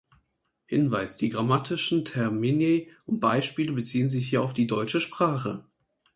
[0.65, 5.63] Hinweis: die grammatischen Termini und Beispiele beziehen sich hier auf die deutsche Sprache.